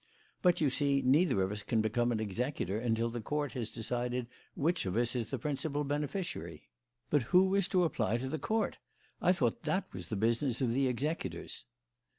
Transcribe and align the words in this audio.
But, 0.41 0.59
you 0.59 0.71
see, 0.71 1.03
neither 1.03 1.43
of 1.43 1.51
us 1.51 1.61
can 1.61 1.79
become 1.79 2.11
an 2.11 2.19
executor 2.19 2.79
until 2.79 3.09
the 3.09 3.21
Court 3.21 3.51
has 3.51 3.69
decided 3.69 4.25
which 4.55 4.87
of 4.87 4.95
us 4.97 5.15
is 5.15 5.29
the 5.29 5.37
principal 5.37 5.83
beneficiary." 5.83 6.69
"But 7.11 7.21
who 7.29 7.53
is 7.53 7.67
to 7.67 7.83
apply 7.83 8.17
to 8.17 8.27
the 8.27 8.39
Court? 8.39 8.79
I 9.21 9.31
thought 9.31 9.61
that 9.61 9.93
was 9.93 10.07
the 10.09 10.15
business 10.15 10.59
of 10.59 10.73
the 10.73 10.87
executors." 10.87 11.65